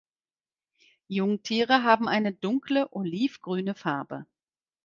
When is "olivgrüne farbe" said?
2.91-4.25